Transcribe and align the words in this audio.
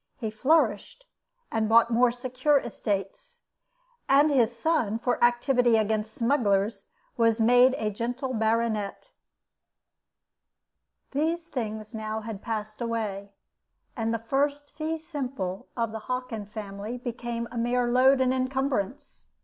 He 0.17 0.31
flourished, 0.31 1.05
and 1.51 1.69
bought 1.69 1.91
more 1.91 2.09
secure 2.11 2.57
estates; 2.57 3.41
and 4.09 4.31
his 4.31 4.57
son, 4.57 4.97
for 4.97 5.23
activity 5.23 5.77
against 5.77 6.15
smugglers, 6.15 6.87
was 7.17 7.39
made 7.39 7.75
a 7.75 7.91
gentle 7.91 8.33
baronet. 8.33 9.11
These 11.11 11.49
things 11.49 11.93
now 11.93 12.21
had 12.21 12.41
passed 12.41 12.81
away, 12.81 13.31
and 13.95 14.11
the 14.11 14.17
first 14.17 14.71
fee 14.75 14.97
simple 14.97 15.67
of 15.77 15.91
the 15.91 15.99
Hockin 16.09 16.47
family 16.47 16.97
became 16.97 17.47
a 17.51 17.57
mere 17.59 17.87
load 17.91 18.21
and 18.21 18.33
incumbrance. 18.33 19.27